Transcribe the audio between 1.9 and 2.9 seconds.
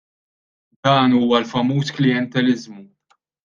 klijenteliżmu.